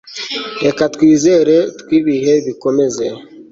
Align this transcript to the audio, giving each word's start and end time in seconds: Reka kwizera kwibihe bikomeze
Reka 0.63 0.83
kwizera 0.95 1.55
kwibihe 1.85 2.33
bikomeze 2.45 3.05